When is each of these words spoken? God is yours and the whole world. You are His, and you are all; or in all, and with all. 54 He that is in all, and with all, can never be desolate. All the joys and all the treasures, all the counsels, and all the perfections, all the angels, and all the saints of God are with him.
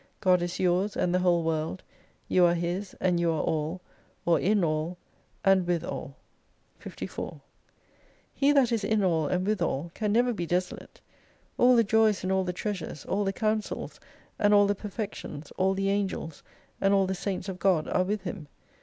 God 0.19 0.41
is 0.41 0.59
yours 0.59 0.97
and 0.97 1.13
the 1.13 1.19
whole 1.19 1.43
world. 1.43 1.83
You 2.27 2.45
are 2.45 2.55
His, 2.55 2.95
and 2.99 3.19
you 3.19 3.29
are 3.31 3.43
all; 3.43 3.81
or 4.25 4.39
in 4.39 4.63
all, 4.63 4.97
and 5.45 5.67
with 5.67 5.83
all. 5.83 6.15
54 6.79 7.39
He 8.33 8.51
that 8.51 8.71
is 8.71 8.83
in 8.83 9.03
all, 9.03 9.27
and 9.27 9.45
with 9.45 9.61
all, 9.61 9.91
can 9.93 10.11
never 10.11 10.33
be 10.33 10.47
desolate. 10.47 11.01
All 11.59 11.75
the 11.75 11.83
joys 11.83 12.23
and 12.23 12.31
all 12.31 12.43
the 12.43 12.51
treasures, 12.51 13.05
all 13.05 13.23
the 13.23 13.31
counsels, 13.31 13.99
and 14.39 14.55
all 14.55 14.65
the 14.65 14.73
perfections, 14.73 15.51
all 15.55 15.75
the 15.75 15.91
angels, 15.91 16.41
and 16.81 16.95
all 16.95 17.05
the 17.05 17.13
saints 17.13 17.47
of 17.47 17.59
God 17.59 17.87
are 17.87 18.03
with 18.03 18.23
him. 18.23 18.47